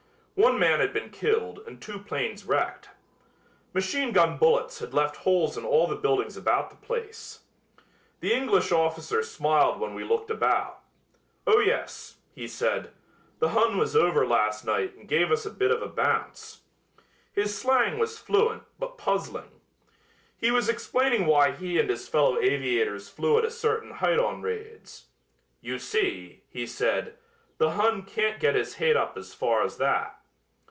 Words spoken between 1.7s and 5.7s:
two planes wrecked. Machine gun bullets had left holes in